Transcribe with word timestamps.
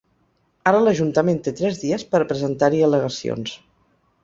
Ara 0.71 0.79
l’ajuntament 0.85 1.37
té 1.49 1.53
tres 1.59 1.77
dies 1.83 2.07
per 2.15 2.23
a 2.25 2.27
presentar-hi 2.33 2.83
al·legacions. 2.91 3.57